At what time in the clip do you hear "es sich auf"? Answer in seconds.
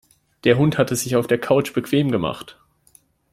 0.91-1.27